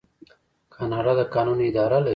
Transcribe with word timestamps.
کاناډا 0.73 1.11
د 1.19 1.21
کانونو 1.33 1.61
اداره 1.69 1.97
لري. 2.03 2.09